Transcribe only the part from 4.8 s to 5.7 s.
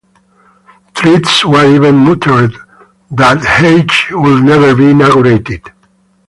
inaugurated.